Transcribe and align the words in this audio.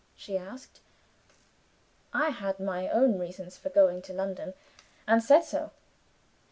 she 0.15 0.35
asked. 0.35 0.79
I 2.11 2.29
had 2.31 2.59
my 2.59 2.89
own 2.89 3.19
reasons 3.19 3.55
for 3.55 3.69
going 3.69 4.01
to 4.01 4.13
London, 4.13 4.55
and 5.05 5.23
said 5.23 5.41
so. 5.45 5.69